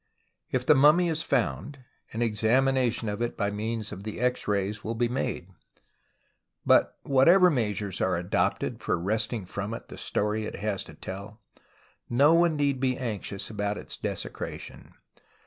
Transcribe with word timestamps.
If 0.49 0.65
the 0.65 0.73
mummy 0.73 1.09
is 1.09 1.21
found, 1.21 1.77
an 2.11 2.23
examination 2.23 3.07
of 3.07 3.21
it 3.21 3.37
by 3.37 3.51
means 3.51 3.91
of 3.91 4.01
the 4.01 4.19
X 4.19 4.47
rays 4.47 4.83
will 4.83 4.95
be 4.95 5.07
made; 5.07 5.49
but, 6.65 6.97
whatever 7.03 7.51
measures 7.51 8.01
are 8.01 8.17
adopted 8.17 8.81
for 8.81 8.97
wresting 8.99 9.45
from 9.45 9.75
it 9.75 9.89
the 9.89 9.99
story 9.99 10.45
it 10.47 10.55
has 10.55 10.83
to 10.85 10.95
tell, 10.95 11.39
no 12.09 12.33
one 12.33 12.55
need 12.55 12.79
be 12.79 12.97
anxious 12.97 13.51
about 13.51 13.77
its 13.77 13.95
desecration. 13.95 14.93